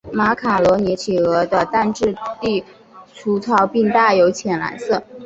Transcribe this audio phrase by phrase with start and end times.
[0.11, 2.63] 马卡罗尼企鹅的蛋质地
[3.13, 5.03] 粗糙并带有浅蓝色。